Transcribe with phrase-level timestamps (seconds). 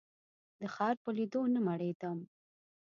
[0.59, 2.17] د ښار په لیدو نه مړېدم.